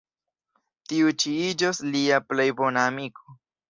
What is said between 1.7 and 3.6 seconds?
lia plej bona amiko.